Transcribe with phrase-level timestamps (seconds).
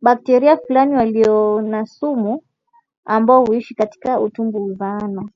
[0.00, 2.42] Bakteria fulani walio na sumu
[3.04, 5.28] ambao huishi katika utumbo huzaana